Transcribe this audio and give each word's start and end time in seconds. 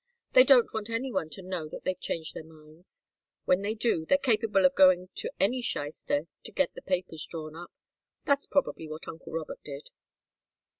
They 0.33 0.43
don't 0.43 0.73
want 0.73 0.89
any 0.89 1.11
one 1.11 1.29
to 1.29 1.43
know 1.43 1.69
that 1.69 1.83
they've 1.83 1.99
changed 1.99 2.33
their 2.33 2.43
minds. 2.43 3.03
When 3.45 3.61
they 3.61 3.75
do, 3.75 4.03
they're 4.03 4.17
capable 4.17 4.65
of 4.65 4.73
going 4.73 5.09
to 5.17 5.31
any 5.39 5.61
shyster 5.61 6.23
to 6.43 6.51
get 6.51 6.73
the 6.73 6.81
papers 6.81 7.23
drawn 7.29 7.55
up. 7.55 7.71
That's 8.25 8.47
probably 8.47 8.87
what 8.89 9.07
uncle 9.07 9.31
Robert 9.31 9.59
did." 9.63 9.89